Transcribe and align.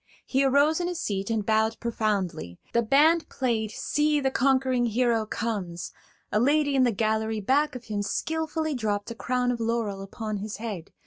He 0.25 0.43
arose 0.43 0.79
in 0.79 0.87
his 0.87 0.99
seat 0.99 1.29
and 1.29 1.45
bowed 1.45 1.79
profoundly; 1.79 2.57
the 2.73 2.81
band 2.81 3.29
played 3.29 3.69
"See 3.69 4.19
the 4.19 4.31
Conquering 4.31 4.87
Hero 4.87 5.27
Comes"; 5.27 5.91
a 6.31 6.39
lady 6.39 6.73
in 6.73 6.81
the 6.85 6.91
gallery 6.91 7.39
back 7.39 7.75
of 7.75 7.83
him 7.85 8.01
skilfully 8.01 8.73
dropped 8.73 9.11
a 9.11 9.15
crown 9.15 9.51
of 9.51 9.59
laurel 9.59 10.01
upon 10.01 10.37
his 10.37 10.57
head. 10.57 10.91